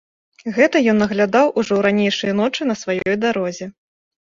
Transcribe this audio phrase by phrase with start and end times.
[0.55, 3.73] Гэта ён наглядаў ужо ў ранейшыя ночы на сваёй дарозе.